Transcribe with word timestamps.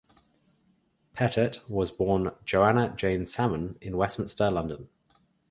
Pettet 1.13 1.59
was 1.69 1.91
born 1.91 2.31
Joanna 2.43 2.91
Jane 2.95 3.27
Salmon 3.27 3.77
in 3.81 3.97
Westminster, 3.97 4.49
London. 4.49 4.89